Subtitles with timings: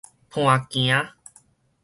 [0.31, 1.09] 伴行